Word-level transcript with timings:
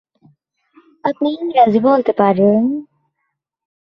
আপনি 1.03 1.27
ইংরাজি 1.35 1.79
বলতে 1.87 2.11
পারেন? 2.13 2.61